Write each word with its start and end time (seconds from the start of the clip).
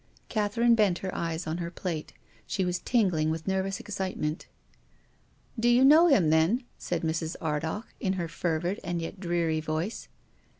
Catherine 0.29 0.73
bent 0.73 0.97
her 1.05 1.13
eyes 1.13 1.45
on 1.45 1.59
her 1.59 1.69
plate. 1.69 2.11
She 2.47 2.65
was 2.65 2.79
tingling 2.79 3.29
with 3.29 3.47
nervous 3.47 3.79
excitement." 3.79 4.47
Do 5.59 5.69
you 5.69 5.85
know 5.85 6.07
him, 6.07 6.31
then?" 6.31 6.63
said 6.79 7.03
Mrs. 7.03 7.35
Ardagh, 7.39 7.85
in 7.99 8.13
her 8.13 8.27
fervid, 8.27 8.79
and 8.83 8.99
yet 8.99 9.19
dreary, 9.19 9.59
voice. 9.61 10.07